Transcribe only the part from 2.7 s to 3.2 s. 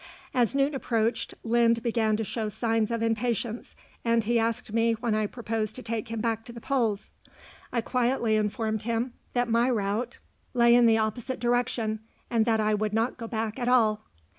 of